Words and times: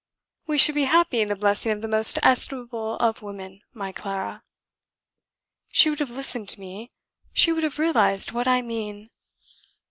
"We 0.47 0.57
should 0.57 0.73
be 0.73 0.85
happy 0.85 1.21
in 1.21 1.27
the 1.27 1.35
blessing 1.35 1.71
of 1.71 1.81
the 1.81 1.87
most 1.87 2.17
estimable 2.23 2.95
of 2.95 3.21
women, 3.21 3.61
my 3.71 3.91
Clara." 3.91 4.41
"She 5.69 5.91
would 5.91 5.99
have 5.99 6.09
listened 6.09 6.49
to 6.49 6.59
me. 6.59 6.89
She 7.33 7.51
would 7.53 7.61
have 7.61 7.77
realized 7.77 8.31
what 8.31 8.47
I 8.47 8.63
mean." 8.63 9.11